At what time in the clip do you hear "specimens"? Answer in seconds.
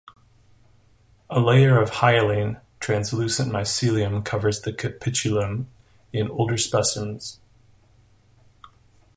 6.57-7.39